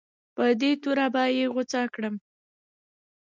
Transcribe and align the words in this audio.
په 0.35 0.43
دې 0.61 0.71
توره 0.81 1.07
به 1.13 1.23
یې 1.37 1.45
غوڅه 1.53 1.81
کړم. 1.93 2.15